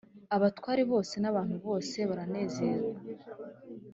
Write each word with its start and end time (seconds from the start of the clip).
Abatware 0.35 0.81
bose 0.91 1.15
n 1.23 1.25
abantu 1.31 1.55
bose 1.65 1.97
baranezerwa 2.09 2.97